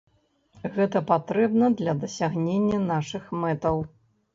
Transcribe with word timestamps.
Гэта 0.77 1.01
патрэбна 1.11 1.71
для 1.85 1.97
дасягнення 2.07 2.85
нашых 2.93 3.33
мэтаў. 3.47 3.75